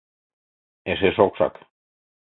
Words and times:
—Эше 0.91 1.09
шокшак. 1.17 1.55